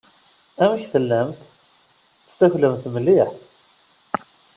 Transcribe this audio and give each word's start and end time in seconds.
Amek 0.63 0.83
tellamt? 0.93 1.39
Tessaklemt 2.25 2.85
mliḥ? 2.93 3.29